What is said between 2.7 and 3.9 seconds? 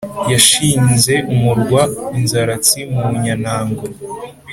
mu nyantango